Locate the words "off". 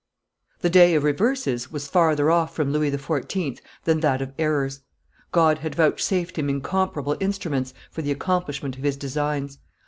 2.31-2.55